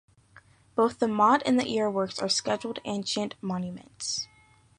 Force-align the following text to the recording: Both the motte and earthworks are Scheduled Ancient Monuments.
Both 0.73 0.97
the 0.97 1.07
motte 1.07 1.43
and 1.45 1.59
earthworks 1.61 2.17
are 2.17 2.27
Scheduled 2.27 2.79
Ancient 2.85 3.35
Monuments. 3.39 4.27